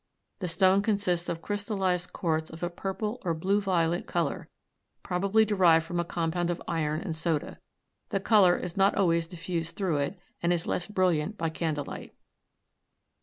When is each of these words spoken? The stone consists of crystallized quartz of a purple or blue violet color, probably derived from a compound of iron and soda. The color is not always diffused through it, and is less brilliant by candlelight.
The 0.39 0.47
stone 0.47 0.81
consists 0.81 1.29
of 1.29 1.43
crystallized 1.43 2.11
quartz 2.11 2.49
of 2.49 2.63
a 2.63 2.71
purple 2.71 3.21
or 3.23 3.35
blue 3.35 3.61
violet 3.61 4.07
color, 4.07 4.49
probably 5.03 5.45
derived 5.45 5.85
from 5.85 5.99
a 5.99 6.03
compound 6.03 6.49
of 6.49 6.59
iron 6.67 7.01
and 7.01 7.15
soda. 7.15 7.59
The 8.09 8.19
color 8.19 8.57
is 8.57 8.75
not 8.75 8.95
always 8.95 9.27
diffused 9.27 9.75
through 9.75 9.97
it, 9.97 10.17
and 10.41 10.51
is 10.51 10.65
less 10.65 10.87
brilliant 10.87 11.37
by 11.37 11.51
candlelight. 11.51 12.15